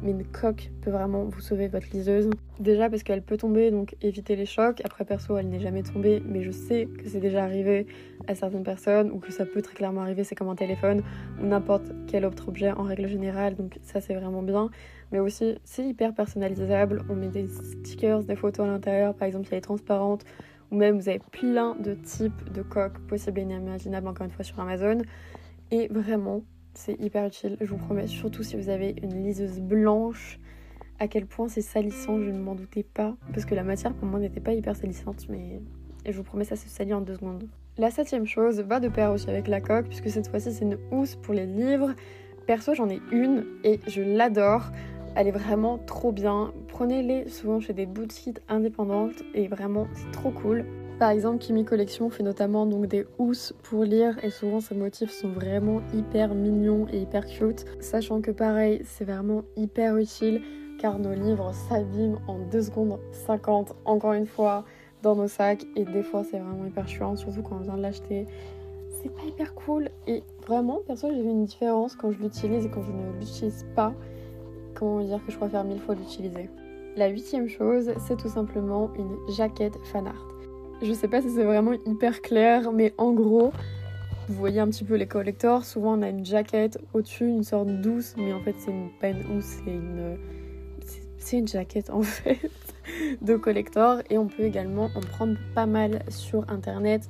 Mais 0.03 0.11
une 0.11 0.25
coque 0.25 0.71
peut 0.83 0.91
vraiment 0.91 1.25
vous 1.25 1.41
sauver 1.41 1.69
votre 1.69 1.87
liseuse. 1.93 2.29
Déjà 2.59 2.91
parce 2.91 3.03
qu'elle 3.03 3.23
peut 3.23 3.39
tomber, 3.39 3.71
donc 3.71 3.97
évitez 4.03 4.37
les 4.37 4.45
chocs. 4.45 4.83
Après 4.85 5.07
perso, 5.07 5.39
elle 5.39 5.49
n'est 5.49 5.59
jamais 5.59 5.83
tombée, 5.83 6.23
mais 6.27 6.43
je 6.43 6.51
sais 6.51 6.87
que 6.99 7.09
c'est 7.09 7.21
déjà 7.21 7.43
arrivé 7.43 7.87
à 8.29 8.35
certaines 8.35 8.63
personnes 8.63 9.11
ou 9.11 9.19
que 9.19 9.33
ça 9.33 9.47
peut 9.47 9.63
très 9.63 9.75
clairement 9.75 10.03
arriver. 10.03 10.23
C'est 10.23 10.35
comme 10.35 10.51
un 10.51 10.55
téléphone 10.55 11.03
ou 11.43 11.47
n'importe 11.47 11.91
quel 12.07 12.27
autre 12.27 12.49
objet 12.49 12.73
en 12.73 12.83
règle 12.83 13.09
générale, 13.09 13.57
donc 13.57 13.79
ça 13.83 14.03
c'est 14.03 14.15
vraiment 14.15 14.43
bien. 14.43 14.69
Mais 15.13 15.19
aussi, 15.19 15.57
c'est 15.65 15.85
hyper 15.85 16.15
personnalisable. 16.15 17.03
On 17.09 17.17
met 17.17 17.29
des 17.29 17.49
stickers, 17.49 18.23
des 18.23 18.37
photos 18.37 18.67
à 18.67 18.71
l'intérieur, 18.71 19.15
par 19.15 19.27
exemple 19.27 19.47
si 19.47 19.55
elle 19.55 19.59
est 19.59 19.63
transparente 19.63 20.25
ou 20.71 20.77
même 20.77 20.99
vous 20.99 21.09
avez 21.09 21.21
plein 21.33 21.75
de 21.77 21.95
types 21.95 22.53
de 22.53 22.63
coques 22.63 22.99
possibles 23.07 23.41
et 23.41 23.43
inimaginables 23.43 24.07
encore 24.07 24.27
une 24.27 24.33
fois 24.33 24.45
sur 24.45 24.61
Amazon. 24.61 24.99
Et 25.71 25.89
vraiment, 25.89 26.43
c'est 26.75 27.01
hyper 27.01 27.27
utile, 27.27 27.57
je 27.61 27.67
vous 27.67 27.77
promets, 27.77 28.07
surtout 28.07 28.43
si 28.43 28.57
vous 28.57 28.69
avez 28.69 28.95
une 29.03 29.23
liseuse 29.23 29.61
blanche. 29.61 30.39
À 30.99 31.09
quel 31.09 31.27
point 31.27 31.49
c'est 31.49 31.63
salissant, 31.63 32.21
je 32.21 32.31
ne 32.31 32.39
m'en 32.39 32.55
doutais 32.55 32.83
pas. 32.83 33.17
Parce 33.33 33.45
que 33.45 33.55
la 33.55 33.65
matière 33.65 33.95
pour 33.95 34.07
moi 34.07 34.21
n'était 34.21 34.41
pas 34.41 34.53
hyper 34.53 34.77
salissante, 34.77 35.27
mais 35.29 35.61
je 36.07 36.13
vous 36.13 36.23
promets, 36.23 36.45
ça 36.45 36.57
se 36.57 36.69
salit 36.69 36.93
en 36.93 37.01
deux 37.01 37.15
secondes. 37.15 37.49
La 37.79 37.91
septième 37.91 38.27
chose 38.27 38.61
va 38.61 38.81
de 38.81 38.89
pair 38.89 39.11
aussi 39.11 39.31
avec 39.31 39.49
la 39.49 39.61
coque, 39.61 39.87
puisque 39.87 40.11
cette 40.11 40.29
fois-ci 40.29 40.53
c'est 40.53 40.65
une 40.65 40.79
housse 40.91 41.17
pour 41.17 41.35
les 41.35 41.47
livres. 41.47 41.95
Perso, 42.47 42.75
j'en 42.75 42.91
ai 42.91 43.01
une 43.13 43.47
et 43.65 43.81
je 43.87 44.03
l'adore. 44.03 44.71
Elle 45.17 45.29
est 45.29 45.33
vraiment 45.33 45.79
trop 45.79 46.13
bien. 46.13 46.53
Prenez-les 46.69 47.29
souvent 47.29 47.61
chez 47.61 47.73
des 47.73 47.87
boutiques 47.87 48.39
indépendantes 48.49 49.23
et 49.35 49.49
vraiment 49.49 49.87
c'est 49.95 50.11
trop 50.13 50.31
cool. 50.31 50.65
Par 51.01 51.09
exemple, 51.09 51.39
Kimi 51.39 51.65
Collection 51.65 52.11
fait 52.11 52.23
notamment 52.23 52.67
donc 52.67 52.85
des 52.85 53.07
housses 53.19 53.55
pour 53.63 53.85
lire 53.85 54.23
et 54.23 54.29
souvent 54.29 54.61
ces 54.61 54.75
motifs 54.75 55.11
sont 55.11 55.31
vraiment 55.31 55.81
hyper 55.95 56.35
mignons 56.35 56.87
et 56.93 57.01
hyper 57.01 57.25
cute. 57.25 57.65
Sachant 57.81 58.21
que 58.21 58.31
pareil, 58.31 58.83
c'est 58.85 59.07
vraiment 59.07 59.45
hyper 59.57 59.97
utile 59.97 60.43
car 60.79 60.99
nos 60.99 61.15
livres 61.15 61.55
s'abîment 61.55 62.19
en 62.29 62.41
2 62.51 62.61
secondes 62.61 62.99
50 63.13 63.77
encore 63.87 64.13
une 64.13 64.27
fois 64.27 64.67
dans 65.01 65.17
nos 65.17 65.27
sacs 65.27 65.65
et 65.75 65.87
des 65.87 66.03
fois 66.03 66.23
c'est 66.23 66.39
vraiment 66.39 66.67
hyper 66.67 66.87
chiant 66.87 67.17
surtout 67.17 67.41
quand 67.41 67.57
on 67.57 67.63
vient 67.63 67.79
de 67.79 67.83
l'acheter. 67.83 68.27
C'est 68.91 69.09
pas 69.09 69.23
hyper 69.27 69.55
cool 69.55 69.89
et 70.07 70.23
vraiment 70.47 70.81
perso 70.87 71.09
j'ai 71.09 71.23
vu 71.23 71.31
une 71.31 71.47
différence 71.47 71.97
quand 71.97 72.11
je 72.13 72.19
l'utilise 72.19 72.67
et 72.67 72.69
quand 72.69 72.83
je 72.83 72.93
ne 72.93 73.19
l'utilise 73.19 73.65
pas. 73.75 73.95
Comment 74.75 75.01
dire 75.03 75.25
que 75.25 75.33
je 75.33 75.39
préfère 75.39 75.65
mille 75.65 75.81
fois 75.81 75.95
l'utiliser? 75.95 76.51
La 76.97 77.09
huitième 77.09 77.49
chose, 77.49 77.91
c'est 78.07 78.19
tout 78.19 78.29
simplement 78.29 78.91
une 78.99 79.17
jaquette 79.35 79.79
fan 79.85 80.07
art. 80.07 80.30
Je 80.83 80.95
sais 80.95 81.09
pas 81.09 81.21
si 81.21 81.29
c'est 81.31 81.45
vraiment 81.45 81.75
hyper 81.87 82.23
clair, 82.23 82.73
mais 82.73 82.95
en 82.97 83.13
gros, 83.13 83.53
vous 84.29 84.35
voyez 84.35 84.61
un 84.61 84.69
petit 84.69 84.85
peu 84.85 84.95
les 84.95 85.07
collectors. 85.07 85.65
Souvent, 85.65 85.99
on 85.99 86.03
a 86.03 86.09
une 86.09 86.25
jaquette 86.25 86.79
au-dessus, 86.95 87.27
une 87.27 87.45
sorte 87.45 87.69
douce, 87.69 88.15
mais 88.17 88.33
en 88.33 88.41
fait, 88.41 88.55
c'est 88.59 88.71
une 88.71 88.91
peine 88.99 89.19
ou 89.31 89.41
c'est 89.41 89.71
une. 89.71 90.17
C'est 91.19 91.47
jaquette 91.47 91.91
en 91.93 92.03
fait 92.03 92.51
de 93.21 93.37
collector 93.37 93.99
et 94.09 94.17
on 94.17 94.27
peut 94.27 94.43
également 94.43 94.89
en 94.97 95.01
prendre 95.01 95.37
pas 95.55 95.67
mal 95.67 96.03
sur 96.09 96.49
internet, 96.51 97.09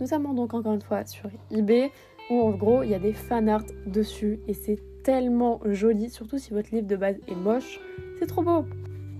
notamment 0.00 0.32
donc 0.32 0.54
encore 0.54 0.72
une 0.72 0.80
fois 0.80 1.04
sur 1.04 1.28
eBay 1.50 1.92
où 2.30 2.40
en 2.40 2.50
gros 2.50 2.82
il 2.82 2.90
y 2.90 2.94
a 2.94 2.98
des 2.98 3.12
fan 3.12 3.48
art 3.48 3.64
dessus 3.86 4.40
et 4.48 4.54
c'est 4.54 4.78
tellement 5.04 5.60
joli, 5.66 6.08
surtout 6.08 6.38
si 6.38 6.52
votre 6.52 6.74
livre 6.74 6.86
de 6.86 6.96
base 6.96 7.16
est 7.28 7.34
moche, 7.36 7.80
c'est 8.18 8.26
trop 8.26 8.42
beau 8.42 8.64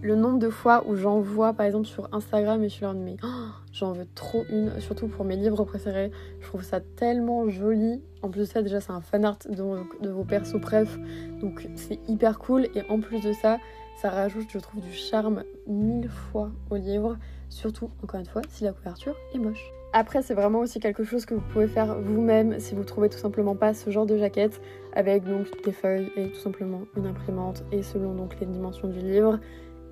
le 0.03 0.15
nombre 0.15 0.39
de 0.39 0.49
fois 0.49 0.85
où 0.87 0.97
j'en 0.97 1.21
vois 1.21 1.53
par 1.53 1.67
exemple 1.67 1.87
sur 1.87 2.09
Instagram 2.13 2.63
et 2.63 2.69
je 2.69 2.75
suis 2.75 2.85
là 2.85 2.93
mais 2.95 3.17
oh, 3.23 3.49
j'en 3.73 3.93
veux 3.93 4.07
trop 4.15 4.45
une 4.51 4.81
surtout 4.81 5.09
pour 5.09 5.25
mes 5.25 5.37
livres 5.37 5.65
préférés. 5.65 6.11
Je 6.41 6.47
trouve 6.47 6.63
ça 6.63 6.81
tellement 6.81 7.49
joli. 7.49 8.03
En 8.23 8.31
plus 8.31 8.41
de 8.41 8.45
ça 8.47 8.63
déjà 8.63 8.81
c'est 8.81 8.93
un 8.93 9.01
fan 9.01 9.25
art 9.25 9.39
de, 9.49 10.09
vos 10.09 10.25
persos. 10.25 10.61
Bref 10.61 10.99
donc 11.41 11.69
c'est 11.77 12.01
hyper 12.09 12.39
cool. 12.39 12.69
Et 12.75 12.83
en 12.89 13.01
plus 13.01 13.21
de 13.23 13.33
ça 13.33 13.59
ça 14.01 14.11
rajoute 14.11 14.47
je 14.51 14.59
trouve 14.59 14.81
du 14.81 14.93
charme 14.93 15.45
mille 15.67 16.09
fois 16.09 16.51
au 16.71 16.77
livre 16.77 17.19
surtout 17.51 17.91
encore 18.03 18.21
une 18.21 18.27
fois 18.27 18.43
si 18.49 18.65
la 18.65 18.73
couverture 18.73 19.15
est 19.35 19.39
moche. 19.39 19.73
Après, 19.93 20.23
c'est 20.23 20.35
vraiment 20.35 20.61
aussi 20.61 20.79
quelque 20.79 21.03
chose 21.03 21.27
que 21.27 21.35
vous 21.35 21.43
pouvez 21.53 21.67
faire 21.67 21.99
vous-même 21.99 22.61
si 22.61 22.77
vous 22.77 22.85
trouvez 22.85 23.09
tout 23.09 23.19
simplement 23.19 23.57
pas 23.57 23.75
ce 23.75 23.91
genre 23.91 24.07
de 24.07 24.17
jaquette 24.17 24.61
avec 24.93 25.25
donc 25.25 25.49
des 25.65 25.73
feuilles 25.73 26.13
et 26.17 26.31
tout 26.31 26.39
simplement 26.39 26.83
une 26.97 27.07
imprimante 27.07 27.65
et 27.73 27.83
selon 27.83 28.15
donc 28.15 28.39
les 28.39 28.47
dimensions 28.47 28.87
du 28.87 29.01
livre 29.01 29.41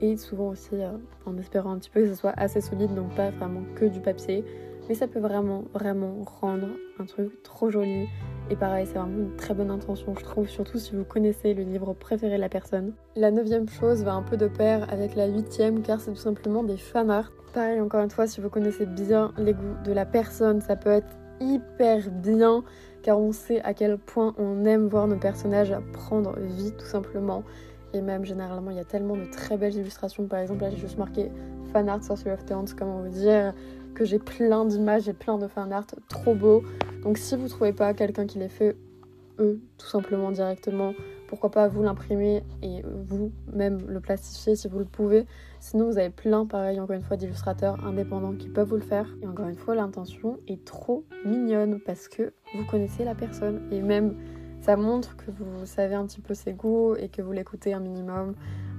et 0.01 0.17
souvent 0.17 0.49
aussi 0.49 0.71
euh, 0.75 0.93
en 1.27 1.37
espérant 1.39 1.73
un 1.73 1.79
petit 1.79 1.91
peu 1.91 2.03
que 2.03 2.09
ce 2.09 2.15
soit 2.15 2.35
assez 2.37 2.61
solide, 2.61 2.95
donc 2.95 3.15
pas 3.15 3.31
vraiment 3.31 3.63
que 3.75 3.85
du 3.85 4.01
papier. 4.01 4.45
Mais 4.89 4.95
ça 4.95 5.07
peut 5.07 5.21
vraiment, 5.21 5.65
vraiment 5.75 6.25
rendre 6.41 6.69
un 6.99 7.05
truc 7.05 7.43
trop 7.43 7.69
joli. 7.69 8.09
Et 8.51 8.57
pareil, 8.57 8.87
c'est 8.87 8.99
vraiment 8.99 9.19
une 9.19 9.37
très 9.37 9.53
bonne 9.53 9.71
intention, 9.71 10.15
je 10.19 10.25
trouve, 10.25 10.49
surtout 10.49 10.79
si 10.79 10.97
vous 10.97 11.05
connaissez 11.05 11.53
le 11.53 11.63
livre 11.63 11.93
préféré 11.93 12.37
de 12.37 12.41
la 12.41 12.49
personne. 12.49 12.95
La 13.15 13.31
neuvième 13.31 13.69
chose 13.69 14.03
va 14.03 14.15
un 14.15 14.23
peu 14.23 14.39
de 14.39 14.49
pair 14.49 14.91
avec 14.91 15.15
la 15.15 15.27
huitième, 15.27 15.83
car 15.83 16.01
c'est 16.01 16.13
tout 16.13 16.17
simplement 16.17 16.63
des 16.63 16.79
fan 16.79 17.11
art. 17.11 17.31
Pareil, 17.53 17.81
encore 17.81 18.01
une 18.01 18.11
fois, 18.11 18.27
si 18.27 18.41
vous 18.41 18.49
connaissez 18.49 18.87
bien 18.87 19.33
les 19.37 19.53
goûts 19.53 19.77
de 19.85 19.93
la 19.93 20.07
personne, 20.07 20.63
ça 20.63 20.77
peut 20.77 20.91
être 20.91 21.17
hyper 21.41 22.11
bien, 22.11 22.65
car 23.03 23.19
on 23.19 23.33
sait 23.33 23.61
à 23.63 23.75
quel 23.75 23.99
point 23.99 24.35
on 24.39 24.65
aime 24.65 24.89
voir 24.89 25.07
nos 25.07 25.17
personnages 25.17 25.75
prendre 25.93 26.39
vie, 26.39 26.73
tout 26.73 26.87
simplement. 26.87 27.45
Et 27.95 28.01
même 28.01 28.25
généralement, 28.25 28.71
il 28.71 28.77
y 28.77 28.81
a 28.81 28.85
tellement 28.85 29.17
de 29.17 29.25
très 29.25 29.57
belles 29.57 29.75
illustrations. 29.75 30.27
Par 30.27 30.41
exemple, 30.41 30.63
là 30.63 30.71
j'ai 30.71 30.77
juste 30.77 30.99
marqué 30.99 31.31
fan 31.73 31.89
art 31.89 32.03
Sorcery 32.03 32.31
of 32.31 32.45
Towns, 32.45 32.67
comment 32.79 33.03
vous 33.03 33.09
dire, 33.09 33.55
que 33.95 34.05
j'ai 34.05 34.19
plein 34.19 34.65
d'images 34.65 35.09
et 35.09 35.13
plein 35.15 35.39
de 35.39 35.49
fan 35.49 35.73
art 35.73 35.87
trop 36.09 36.35
beaux. 36.35 36.63
Donc 37.03 37.19
si 37.19 37.37
vous 37.37 37.49
trouvez 37.49 37.73
pas 37.73 37.95
quelqu'un 37.95 38.27
qui 38.27 38.39
les 38.39 38.49
fait, 38.49 38.77
eux, 39.39 39.61
tout 39.79 39.87
simplement 39.87 40.31
directement, 40.31 40.95
pourquoi 41.29 41.51
pas 41.51 41.69
vous 41.69 41.83
l'imprimer 41.83 42.43
et 42.63 42.83
vous-même 43.07 43.79
le 43.87 44.01
plastifier 44.01 44.57
si 44.57 44.67
vous 44.67 44.79
le 44.79 44.87
pouvez. 44.87 45.27
Sinon, 45.61 45.87
vous 45.87 45.99
avez 45.99 46.11
plein, 46.11 46.47
pareil, 46.47 46.81
encore 46.81 46.97
une 46.97 47.03
fois, 47.03 47.17
d'illustrateurs 47.17 47.85
indépendants 47.85 48.33
qui 48.33 48.49
peuvent 48.49 48.69
vous 48.69 48.77
le 48.77 48.81
faire. 48.81 49.07
Et 49.23 49.27
encore 49.27 49.47
une 49.47 49.57
fois, 49.57 49.75
l'intention 49.75 50.39
est 50.49 50.65
trop 50.65 51.05
mignonne 51.27 51.81
parce 51.81 52.09
que 52.09 52.33
vous 52.55 52.65
connaissez 52.65 53.05
la 53.05 53.15
personne. 53.15 53.61
Et 53.71 53.83
même 53.83 54.17
ça 54.61 54.77
montre 54.77 55.17
que 55.17 55.31
vous 55.31 55.67
savez 55.67 55.95
un 55.95 56.07
petit 56.07 56.21
peu 56.21 56.35
ses 56.35 56.53
goûts 56.53 56.95
et 56.97 57.09
que 57.09 57.23
vous 57.23 57.33
l'écoutez 57.33 57.73
un 57.73 57.81
minimum 57.81 58.35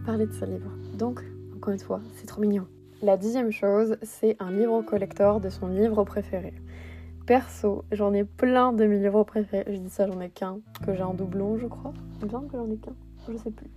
parler 0.05 0.25
de 0.25 0.33
ce 0.33 0.45
livre. 0.45 0.71
Donc, 0.93 1.23
encore 1.55 1.73
une 1.73 1.79
fois, 1.79 2.01
c'est 2.15 2.25
trop 2.25 2.41
mignon. 2.41 2.67
La 3.01 3.17
dixième 3.17 3.51
chose, 3.51 3.97
c'est 4.01 4.35
un 4.39 4.51
livre 4.51 4.81
collector 4.81 5.39
de 5.39 5.49
son 5.49 5.67
livre 5.67 6.03
préféré. 6.03 6.53
Perso, 7.25 7.85
j'en 7.91 8.13
ai 8.13 8.23
plein 8.23 8.73
de 8.73 8.85
mes 8.85 8.99
livres 8.99 9.23
préférés. 9.23 9.71
Je 9.71 9.77
dis 9.77 9.89
ça, 9.89 10.07
j'en 10.07 10.19
ai 10.19 10.29
qu'un, 10.29 10.59
que 10.85 10.93
j'ai 10.93 11.03
en 11.03 11.13
doublon, 11.13 11.57
je 11.57 11.67
crois. 11.67 11.93
Il 12.21 12.25
me 12.25 12.47
que 12.47 12.57
j'en 12.57 12.69
ai 12.69 12.77
qu'un, 12.77 12.95
je 13.31 13.37
sais 13.37 13.51
plus. 13.51 13.69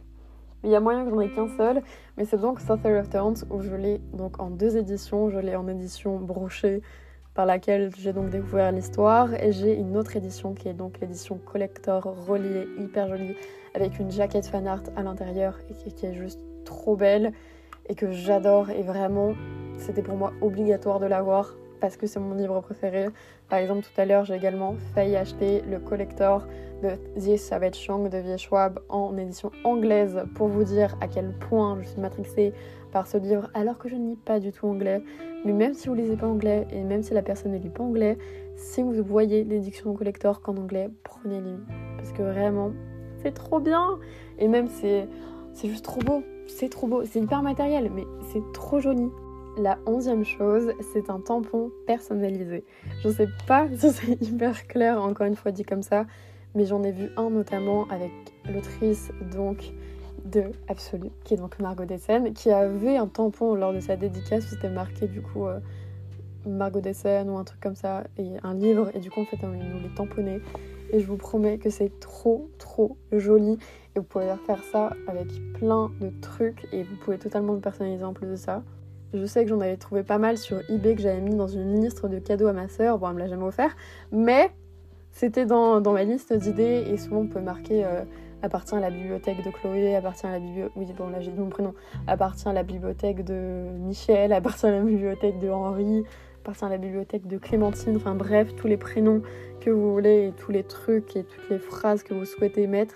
Il 0.64 0.70
y 0.70 0.74
a 0.74 0.80
moyen 0.80 1.04
que 1.04 1.10
j'en 1.10 1.20
ai 1.20 1.30
qu'un 1.30 1.48
seul. 1.56 1.82
Mais 2.16 2.24
c'est 2.24 2.38
donc 2.38 2.60
Sorcery 2.60 2.98
of 2.98 3.10
Turns 3.10 3.44
où 3.50 3.60
je 3.60 3.74
l'ai 3.74 4.00
donc 4.14 4.40
en 4.40 4.50
deux 4.50 4.76
éditions. 4.76 5.28
Je 5.28 5.38
l'ai 5.38 5.56
en 5.56 5.66
édition 5.68 6.18
brochée 6.18 6.82
par 7.34 7.46
laquelle 7.46 7.90
j'ai 7.98 8.12
donc 8.12 8.30
découvert 8.30 8.72
l'histoire. 8.72 9.32
Et 9.34 9.52
j'ai 9.52 9.74
une 9.74 9.96
autre 9.96 10.16
édition 10.16 10.54
qui 10.54 10.68
est 10.68 10.74
donc 10.74 11.00
l'édition 11.00 11.38
collector 11.38 12.02
reliée, 12.26 12.66
hyper 12.78 13.08
jolie, 13.08 13.34
avec 13.74 13.98
une 13.98 14.10
jaquette 14.10 14.46
fan 14.46 14.66
art 14.66 14.82
à 14.96 15.02
l'intérieur 15.02 15.58
et 15.70 15.92
qui 15.92 16.06
est 16.06 16.14
juste 16.14 16.40
trop 16.64 16.96
belle 16.96 17.32
et 17.88 17.94
que 17.94 18.10
j'adore. 18.10 18.70
Et 18.70 18.82
vraiment, 18.82 19.34
c'était 19.78 20.02
pour 20.02 20.16
moi 20.16 20.32
obligatoire 20.40 21.00
de 21.00 21.06
l'avoir 21.06 21.56
parce 21.82 21.96
que 21.96 22.06
c'est 22.06 22.20
mon 22.20 22.34
livre 22.34 22.60
préféré. 22.60 23.08
Par 23.48 23.58
exemple, 23.58 23.82
tout 23.82 24.00
à 24.00 24.04
l'heure, 24.04 24.24
j'ai 24.24 24.34
également 24.34 24.76
failli 24.94 25.16
acheter 25.16 25.62
le 25.68 25.80
collector 25.80 26.46
de 26.80 26.90
The 27.20 27.36
Savage 27.36 27.74
Song 27.74 28.08
de 28.08 28.18
V. 28.18 28.38
Schwab 28.38 28.78
en 28.88 29.16
édition 29.18 29.50
anglaise 29.64 30.22
pour 30.36 30.46
vous 30.46 30.62
dire 30.62 30.96
à 31.00 31.08
quel 31.08 31.32
point 31.32 31.76
je 31.82 31.88
suis 31.88 32.00
matrixée 32.00 32.54
par 32.92 33.08
ce 33.08 33.18
livre 33.18 33.50
alors 33.52 33.78
que 33.78 33.88
je 33.88 33.96
ne 33.96 34.10
lis 34.10 34.16
pas 34.16 34.38
du 34.38 34.52
tout 34.52 34.68
anglais. 34.68 35.02
Mais 35.44 35.52
même 35.52 35.74
si 35.74 35.88
vous 35.88 35.94
lisez 35.94 36.16
pas 36.16 36.28
anglais 36.28 36.68
et 36.70 36.84
même 36.84 37.02
si 37.02 37.14
la 37.14 37.22
personne 37.22 37.50
ne 37.50 37.58
lit 37.58 37.68
pas 37.68 37.82
anglais, 37.82 38.16
si 38.54 38.80
vous 38.80 38.92
voyez 39.02 39.42
l'édition 39.42 39.92
collector 39.92 40.40
qu'en 40.40 40.56
anglais, 40.56 40.88
prenez-les. 41.02 41.56
Parce 41.96 42.12
que 42.12 42.22
vraiment, 42.22 42.70
c'est 43.24 43.34
trop 43.34 43.58
bien. 43.58 43.98
Et 44.38 44.46
même 44.46 44.68
c'est, 44.68 45.08
c'est 45.52 45.68
juste 45.68 45.84
trop 45.84 46.00
beau. 46.00 46.22
C'est 46.46 46.68
trop 46.68 46.86
beau. 46.86 47.02
C'est 47.04 47.18
hyper 47.18 47.42
matériel, 47.42 47.90
mais 47.92 48.04
c'est 48.32 48.52
trop 48.52 48.78
joli. 48.78 49.10
La 49.58 49.78
onzième 49.84 50.24
chose, 50.24 50.72
c'est 50.94 51.10
un 51.10 51.20
tampon 51.20 51.70
personnalisé. 51.86 52.64
Je 53.02 53.10
sais 53.10 53.28
pas 53.46 53.68
si 53.76 53.90
c'est 53.90 54.22
hyper 54.22 54.66
clair, 54.66 55.02
encore 55.02 55.26
une 55.26 55.36
fois 55.36 55.52
dit 55.52 55.64
comme 55.64 55.82
ça, 55.82 56.06
mais 56.54 56.64
j'en 56.64 56.82
ai 56.82 56.90
vu 56.90 57.10
un 57.18 57.28
notamment 57.28 57.86
avec 57.88 58.10
l'autrice 58.50 59.12
donc 59.30 59.72
de 60.24 60.44
Absolu, 60.68 61.10
qui 61.24 61.34
est 61.34 61.36
donc 61.36 61.58
Margot 61.58 61.84
Dessen, 61.84 62.32
qui 62.32 62.50
avait 62.50 62.96
un 62.96 63.06
tampon 63.06 63.54
lors 63.54 63.74
de 63.74 63.80
sa 63.80 63.96
dédicace, 63.96 64.44
c'était 64.46 64.70
marqué 64.70 65.06
du 65.06 65.20
coup 65.20 65.46
euh, 65.46 65.58
Margot 66.46 66.80
Dessen 66.80 67.28
ou 67.28 67.36
un 67.36 67.44
truc 67.44 67.60
comme 67.60 67.76
ça, 67.76 68.04
et 68.16 68.30
un 68.42 68.54
livre, 68.54 68.90
et 68.94 69.00
du 69.00 69.10
coup 69.10 69.20
en 69.20 69.26
fait 69.26 69.38
on 69.42 69.48
nous 69.48 69.80
les 69.82 69.94
tamponnait. 69.94 70.40
Et 70.92 71.00
je 71.00 71.06
vous 71.06 71.16
promets 71.18 71.58
que 71.58 71.68
c'est 71.68 72.00
trop 72.00 72.50
trop 72.58 72.96
joli. 73.12 73.58
Et 73.94 73.98
vous 73.98 74.04
pouvez 74.04 74.32
faire 74.46 74.62
ça 74.64 74.94
avec 75.06 75.26
plein 75.58 75.90
de 76.00 76.10
trucs, 76.22 76.66
et 76.72 76.82
vous 76.82 76.96
pouvez 76.96 77.18
totalement 77.18 77.52
le 77.52 77.60
personnaliser 77.60 78.04
en 78.04 78.14
plus 78.14 78.28
de 78.28 78.36
ça. 78.36 78.62
Je 79.14 79.26
sais 79.26 79.44
que 79.44 79.50
j'en 79.50 79.60
avais 79.60 79.76
trouvé 79.76 80.02
pas 80.02 80.16
mal 80.16 80.38
sur 80.38 80.58
eBay 80.70 80.94
que 80.94 81.02
j'avais 81.02 81.20
mis 81.20 81.34
dans 81.34 81.46
une 81.46 81.82
liste 81.82 82.06
de 82.06 82.18
cadeaux 82.18 82.46
à 82.46 82.54
ma 82.54 82.68
sœur. 82.68 82.98
Bon, 82.98 83.08
elle 83.08 83.14
me 83.14 83.18
l'a 83.18 83.28
jamais 83.28 83.44
offert, 83.44 83.76
mais 84.10 84.50
c'était 85.10 85.44
dans, 85.44 85.80
ma 85.82 86.04
liste 86.04 86.32
d'idées 86.32 86.84
et 86.88 86.96
souvent 86.96 87.20
on 87.20 87.26
peut 87.26 87.42
marquer 87.42 87.84
euh, 87.84 88.04
appartient 88.40 88.74
à 88.74 88.80
la 88.80 88.88
bibliothèque 88.88 89.44
de 89.44 89.50
Chloé, 89.50 89.94
appartient 89.94 90.26
à 90.26 90.30
la 90.30 90.38
bibliothèque. 90.38 90.72
Oui, 90.76 90.86
bon, 90.96 91.10
là 91.10 91.20
j'ai 91.20 91.30
dit 91.30 91.38
mon 91.38 91.50
prénom. 91.50 91.74
Appartient 92.06 92.48
à 92.48 92.54
la 92.54 92.62
bibliothèque 92.62 93.22
de 93.22 93.68
Michel, 93.80 94.32
appartient 94.32 94.66
à 94.66 94.70
la 94.70 94.80
bibliothèque 94.80 95.38
de 95.40 95.50
Henri, 95.50 96.04
appartient 96.40 96.64
à 96.64 96.70
la 96.70 96.78
bibliothèque 96.78 97.26
de 97.26 97.36
Clémentine. 97.36 97.96
Enfin 97.96 98.14
bref, 98.14 98.56
tous 98.56 98.66
les 98.66 98.78
prénoms 98.78 99.20
que 99.60 99.68
vous 99.68 99.92
voulez 99.92 100.28
et 100.28 100.32
tous 100.32 100.52
les 100.52 100.64
trucs 100.64 101.16
et 101.16 101.24
toutes 101.24 101.50
les 101.50 101.58
phrases 101.58 102.02
que 102.02 102.14
vous 102.14 102.24
souhaitez 102.24 102.66
mettre. 102.66 102.94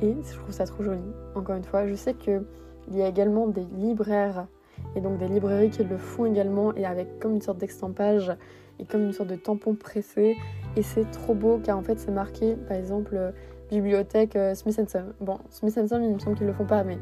Et 0.00 0.14
je 0.22 0.38
trouve 0.38 0.52
ça 0.52 0.64
trop 0.64 0.84
joli. 0.84 1.02
Encore 1.34 1.56
une 1.56 1.64
fois, 1.64 1.88
je 1.88 1.94
sais 1.94 2.14
qu'il 2.14 2.44
y 2.92 3.02
a 3.02 3.08
également 3.08 3.48
des 3.48 3.64
libraires 3.76 4.46
et 4.96 5.00
donc 5.00 5.18
des 5.18 5.28
librairies 5.28 5.70
qui 5.70 5.84
le 5.84 5.96
font 5.96 6.26
également 6.26 6.74
et 6.74 6.84
avec 6.84 7.18
comme 7.18 7.34
une 7.34 7.42
sorte 7.42 7.58
d'extampage 7.58 8.32
et 8.78 8.84
comme 8.84 9.02
une 9.02 9.12
sorte 9.12 9.28
de 9.28 9.36
tampon 9.36 9.74
pressé 9.74 10.36
et 10.76 10.82
c'est 10.82 11.10
trop 11.10 11.34
beau 11.34 11.60
car 11.62 11.78
en 11.78 11.82
fait 11.82 11.98
c'est 11.98 12.10
marqué 12.10 12.56
par 12.56 12.76
exemple 12.76 13.14
euh, 13.16 13.30
bibliothèque 13.70 14.36
euh, 14.36 14.54
Smith 14.54 14.80
Son. 14.88 15.04
Bon, 15.20 15.38
Smith 15.50 15.74
Son 15.74 16.00
il 16.00 16.14
me 16.14 16.18
semble 16.18 16.36
qu'ils 16.36 16.46
le 16.46 16.52
font 16.52 16.66
pas 16.66 16.84
mais 16.84 16.98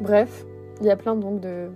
bref, 0.00 0.44
il 0.80 0.86
y 0.86 0.90
a 0.90 0.96
plein 0.96 1.16
donc 1.16 1.40
de, 1.40 1.68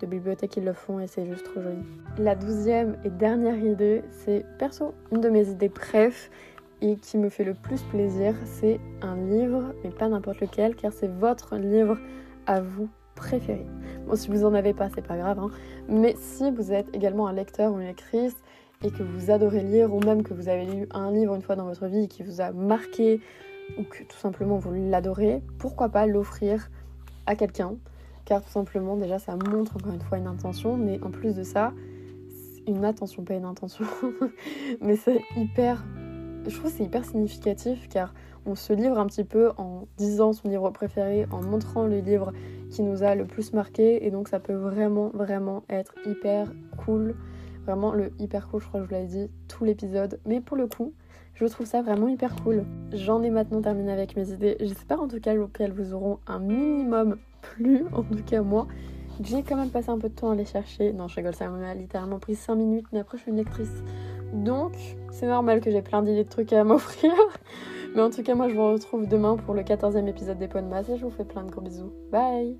de 0.00 0.06
bibliothèques 0.06 0.50
qui 0.50 0.60
le 0.60 0.72
font 0.72 1.00
et 1.00 1.06
c'est 1.06 1.26
juste 1.26 1.44
trop 1.44 1.60
joli. 1.60 1.82
La 2.18 2.34
douzième 2.34 2.96
et 3.04 3.10
dernière 3.10 3.58
idée, 3.58 4.02
c'est 4.10 4.44
perso, 4.58 4.94
une 5.12 5.20
de 5.20 5.28
mes 5.28 5.48
idées 5.48 5.68
préf 5.68 6.30
et 6.80 6.96
qui 6.96 7.18
me 7.18 7.28
fait 7.28 7.44
le 7.44 7.54
plus 7.54 7.82
plaisir, 7.82 8.34
c'est 8.44 8.78
un 9.02 9.16
livre, 9.16 9.74
mais 9.82 9.90
pas 9.90 10.08
n'importe 10.08 10.40
lequel, 10.40 10.76
car 10.76 10.92
c'est 10.92 11.10
votre 11.10 11.56
livre 11.56 11.98
à 12.46 12.60
vous 12.60 12.88
préféré. 13.18 13.66
Bon, 14.06 14.16
si 14.16 14.30
vous 14.30 14.44
en 14.44 14.54
avez 14.54 14.72
pas, 14.72 14.88
c'est 14.94 15.06
pas 15.06 15.16
grave, 15.16 15.38
hein. 15.38 15.50
mais 15.88 16.14
si 16.18 16.50
vous 16.50 16.72
êtes 16.72 16.94
également 16.94 17.26
un 17.26 17.32
lecteur 17.32 17.72
ou 17.72 17.80
une 17.80 17.86
lectrice 17.86 18.36
et 18.82 18.90
que 18.90 19.02
vous 19.02 19.30
adorez 19.30 19.62
lire, 19.62 19.92
ou 19.92 20.00
même 20.00 20.22
que 20.22 20.32
vous 20.32 20.48
avez 20.48 20.64
lu 20.64 20.86
un 20.92 21.10
livre 21.10 21.34
une 21.34 21.42
fois 21.42 21.56
dans 21.56 21.64
votre 21.64 21.86
vie 21.86 22.08
qui 22.08 22.22
vous 22.22 22.40
a 22.40 22.52
marqué, 22.52 23.20
ou 23.76 23.82
que 23.82 24.04
tout 24.04 24.16
simplement 24.16 24.56
vous 24.56 24.72
l'adorez, 24.72 25.42
pourquoi 25.58 25.88
pas 25.88 26.06
l'offrir 26.06 26.70
à 27.26 27.34
quelqu'un? 27.34 27.74
Car 28.24 28.42
tout 28.42 28.50
simplement 28.50 28.96
déjà 28.96 29.18
ça 29.18 29.36
montre 29.36 29.76
encore 29.76 29.92
une 29.92 30.00
fois 30.00 30.18
une 30.18 30.26
intention 30.26 30.76
mais 30.76 31.00
en 31.02 31.10
plus 31.10 31.34
de 31.34 31.42
ça 31.42 31.72
une 32.66 32.84
attention 32.84 33.24
pas 33.24 33.34
une 33.34 33.46
intention 33.46 33.86
mais 34.82 34.96
c'est 34.96 35.22
hyper 35.34 35.82
je 36.46 36.54
trouve 36.54 36.70
c'est 36.70 36.84
hyper 36.84 37.06
significatif 37.06 37.88
car 37.88 38.12
on 38.48 38.54
se 38.54 38.72
livre 38.72 38.98
un 38.98 39.06
petit 39.06 39.24
peu 39.24 39.50
en 39.56 39.86
disant 39.96 40.32
son 40.32 40.48
livre 40.48 40.70
préféré, 40.70 41.26
en 41.30 41.42
montrant 41.42 41.86
le 41.86 41.98
livre 41.98 42.32
qui 42.70 42.82
nous 42.82 43.02
a 43.02 43.14
le 43.14 43.24
plus 43.24 43.52
marqué. 43.52 44.06
Et 44.06 44.10
donc 44.10 44.28
ça 44.28 44.40
peut 44.40 44.54
vraiment, 44.54 45.10
vraiment 45.14 45.64
être 45.68 45.94
hyper 46.06 46.52
cool. 46.84 47.14
Vraiment 47.64 47.92
le 47.92 48.12
hyper 48.18 48.48
cool, 48.48 48.62
je 48.62 48.66
crois 48.68 48.80
que 48.80 48.86
je 48.86 48.88
vous 48.88 48.94
l'avais 48.94 49.08
dit 49.08 49.30
tout 49.46 49.64
l'épisode. 49.64 50.20
Mais 50.26 50.40
pour 50.40 50.56
le 50.56 50.66
coup, 50.66 50.94
je 51.34 51.44
trouve 51.46 51.66
ça 51.66 51.82
vraiment 51.82 52.08
hyper 52.08 52.34
cool. 52.42 52.64
J'en 52.92 53.22
ai 53.22 53.30
maintenant 53.30 53.62
terminé 53.62 53.92
avec 53.92 54.16
mes 54.16 54.30
idées. 54.30 54.56
J'espère 54.60 55.00
en 55.00 55.08
tout 55.08 55.20
cas 55.20 55.34
qu'elles 55.52 55.72
vous 55.72 55.94
auront 55.94 56.18
un 56.26 56.38
minimum 56.38 57.18
plu, 57.42 57.84
en 57.92 58.02
tout 58.02 58.22
cas 58.24 58.42
moi. 58.42 58.66
J'ai 59.22 59.42
quand 59.42 59.56
même 59.56 59.70
passé 59.70 59.90
un 59.90 59.98
peu 59.98 60.08
de 60.08 60.14
temps 60.14 60.30
à 60.30 60.34
les 60.34 60.44
chercher. 60.44 60.92
Non, 60.92 61.08
je 61.08 61.16
rigole, 61.16 61.34
ça 61.34 61.48
m'a 61.48 61.74
littéralement 61.74 62.20
pris 62.20 62.36
5 62.36 62.54
minutes, 62.54 62.86
mais 62.92 63.00
après 63.00 63.18
je 63.18 63.22
suis 63.22 63.30
une 63.32 63.36
lectrice. 63.36 63.82
Donc, 64.32 64.74
c'est 65.10 65.26
normal 65.26 65.60
que 65.60 65.70
j'ai 65.70 65.82
plein 65.82 66.02
d'idées 66.02 66.24
de 66.24 66.28
trucs 66.28 66.52
à 66.52 66.62
m'offrir. 66.64 67.12
Mais 67.94 68.02
en 68.02 68.10
tout 68.10 68.22
cas, 68.22 68.34
moi 68.34 68.48
je 68.48 68.54
vous 68.54 68.72
retrouve 68.72 69.06
demain 69.06 69.36
pour 69.36 69.54
le 69.54 69.62
14e 69.62 70.06
épisode 70.06 70.38
des 70.38 70.48
Points 70.48 70.62
de 70.62 70.92
et 70.92 70.98
je 70.98 71.04
vous 71.04 71.10
fais 71.10 71.24
plein 71.24 71.44
de 71.44 71.50
gros 71.50 71.60
bisous. 71.60 71.92
Bye 72.12 72.56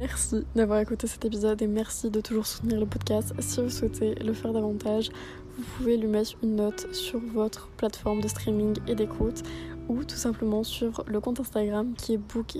Merci 0.00 0.44
d'avoir 0.54 0.80
écouté 0.80 1.06
cet 1.06 1.24
épisode 1.24 1.62
et 1.62 1.66
merci 1.66 2.10
de 2.10 2.20
toujours 2.20 2.46
soutenir 2.46 2.78
le 2.78 2.86
podcast. 2.86 3.32
Si 3.38 3.60
vous 3.62 3.70
souhaitez 3.70 4.14
le 4.16 4.32
faire 4.32 4.52
davantage, 4.52 5.10
vous 5.56 5.64
pouvez 5.76 5.96
lui 5.96 6.08
mettre 6.08 6.32
une 6.42 6.56
note 6.56 6.92
sur 6.92 7.18
votre 7.18 7.68
plateforme 7.76 8.20
de 8.20 8.28
streaming 8.28 8.76
et 8.88 8.94
d'écoute 8.94 9.42
ou 9.88 10.04
tout 10.04 10.16
simplement 10.16 10.64
sur 10.64 11.04
le 11.06 11.20
compte 11.20 11.40
Instagram 11.40 11.94
qui 11.96 12.14
est 12.14 12.18
Book 12.18 12.58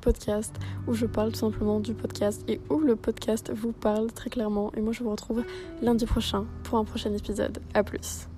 Podcast 0.00 0.54
où 0.86 0.94
je 0.94 1.06
parle 1.06 1.32
tout 1.32 1.38
simplement 1.38 1.80
du 1.80 1.94
podcast 1.94 2.44
et 2.48 2.60
où 2.70 2.78
le 2.78 2.96
podcast 2.96 3.50
vous 3.54 3.72
parle 3.72 4.12
très 4.12 4.30
clairement. 4.30 4.72
Et 4.76 4.80
moi 4.80 4.92
je 4.92 5.02
vous 5.02 5.10
retrouve 5.10 5.44
lundi 5.82 6.06
prochain 6.06 6.46
pour 6.62 6.78
un 6.78 6.84
prochain 6.84 7.12
épisode. 7.12 7.58
A 7.74 7.82
plus. 7.82 8.28